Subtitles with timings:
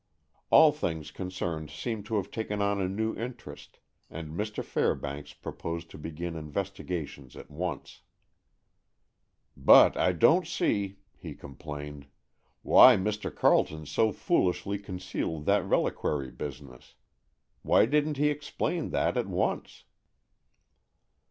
[0.49, 3.77] All things concerned seemed to have taken on a new interest,
[4.09, 4.63] and Mr.
[4.63, 8.01] Fairbanks proposed to begin investigations at once.
[9.55, 12.07] "But I don't see," he complained,
[12.63, 13.29] "why Mr.
[13.31, 16.95] Carleton so foolishly concealed that reliquary business.
[17.61, 19.83] Why didn't he explain that at once?"